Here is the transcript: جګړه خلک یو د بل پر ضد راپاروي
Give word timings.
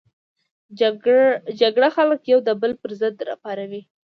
جګړه 1.59 1.89
خلک 1.95 2.21
یو 2.31 2.39
د 2.47 2.49
بل 2.61 2.71
پر 2.81 2.91
ضد 2.99 3.17
راپاروي 3.29 3.81